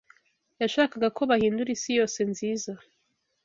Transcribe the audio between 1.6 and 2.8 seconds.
isi yose nziza